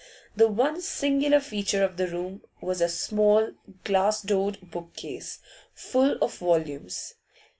The 0.35 0.47
one 0.47 0.81
singular 0.81 1.39
feature 1.39 1.83
of 1.83 1.97
the 1.97 2.07
room 2.07 2.41
was 2.59 2.81
a 2.81 2.89
small, 2.89 3.51
glass 3.83 4.19
doored 4.23 4.57
bookcase, 4.71 5.37
full 5.75 6.13
of 6.23 6.35
volumes. 6.39 7.13